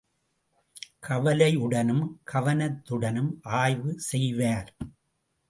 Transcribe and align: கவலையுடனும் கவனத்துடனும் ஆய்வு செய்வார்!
கவலையுடனும் 1.03 2.01
கவனத்துடனும் 2.31 3.31
ஆய்வு 3.59 3.93
செய்வார்! 3.99 4.71